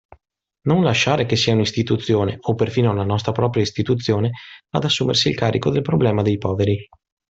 [0.63, 4.31] Non lasciare che sia un'istituzione, o perfino la nostra propria istituzione,
[4.71, 6.89] ad assumersi il carico del problema dei poveri.